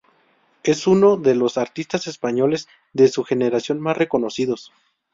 [0.63, 4.73] Es uno de los artistas españoles de su generación más reconocidos.